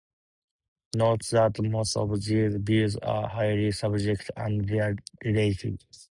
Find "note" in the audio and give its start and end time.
0.95-1.21